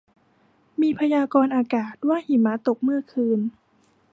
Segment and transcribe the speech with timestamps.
[0.81, 3.39] มีพยากรณ์อากาศว่าหิมะตกเมื่อคืน